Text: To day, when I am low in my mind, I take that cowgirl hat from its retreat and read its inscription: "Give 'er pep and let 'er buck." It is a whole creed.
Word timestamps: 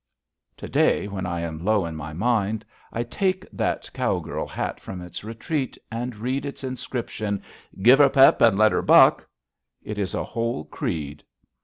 To 0.57 0.67
day, 0.67 1.07
when 1.07 1.27
I 1.27 1.41
am 1.41 1.63
low 1.63 1.85
in 1.85 1.95
my 1.95 2.11
mind, 2.11 2.65
I 2.91 3.03
take 3.03 3.45
that 3.53 3.87
cowgirl 3.93 4.47
hat 4.47 4.79
from 4.79 4.99
its 4.99 5.23
retreat 5.23 5.77
and 5.91 6.15
read 6.15 6.43
its 6.43 6.63
inscription: 6.63 7.43
"Give 7.83 7.99
'er 7.99 8.09
pep 8.09 8.41
and 8.41 8.57
let 8.57 8.73
'er 8.73 8.81
buck." 8.81 9.27
It 9.83 9.99
is 9.99 10.15
a 10.15 10.23
whole 10.23 10.65
creed. 10.65 11.23